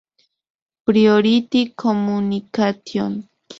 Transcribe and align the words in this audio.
Priority 0.85 1.75
Communication. 1.77 3.29